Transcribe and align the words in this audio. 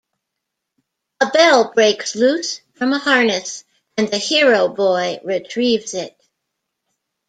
A 1.19 1.27
bell 1.29 1.71
breaks 1.75 2.15
loose 2.15 2.59
from 2.73 2.91
a 2.91 2.97
harness, 2.97 3.63
and 3.95 4.09
the 4.09 4.17
hero 4.17 4.67
boy 4.67 5.19
retrieves 5.23 5.93
it. 5.93 6.19